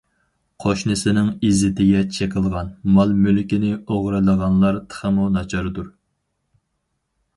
قوشنىسىنىڭ 0.63 1.27
ئىززىتىگە 1.49 2.01
چېقىلغان، 2.17 2.71
مال-مۈلكىنى 2.95 3.71
ئوغرىلىغانلار 3.75 4.81
تېخىمۇ 4.95 5.29
ناچاردۇر. 5.39 5.97